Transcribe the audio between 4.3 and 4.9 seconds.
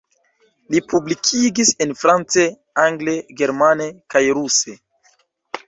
ruse.